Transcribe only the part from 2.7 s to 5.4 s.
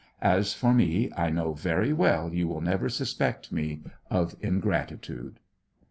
suspect me of ingratitude."